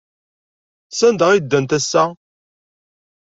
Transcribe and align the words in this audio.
Sanda 0.97 1.25
ay 1.29 1.39
ddant 1.43 1.75
ass-a? 1.77 2.03